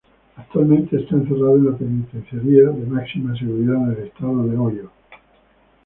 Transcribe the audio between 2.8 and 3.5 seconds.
máxima